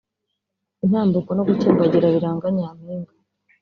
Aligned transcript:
intambuko 0.85 1.29
no 1.33 1.43
gukimbagira 1.47 2.07
biranga 2.15 2.45
Nyampinga 2.55 3.13